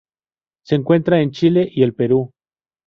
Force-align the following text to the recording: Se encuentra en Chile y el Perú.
Se 0.65 0.73
encuentra 0.73 1.21
en 1.21 1.29
Chile 1.29 1.69
y 1.71 1.83
el 1.83 1.93
Perú. 1.93 2.31